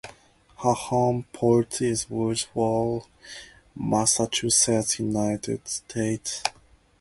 [0.63, 3.05] Her home port is Woods Hole,
[3.75, 6.41] Massachusetts, United States.